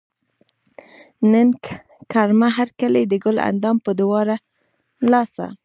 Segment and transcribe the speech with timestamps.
[1.31, 1.47] نن
[2.13, 4.35] کړمه هر کلے د ګل اندام پۀ دواړه
[5.11, 5.45] لاسه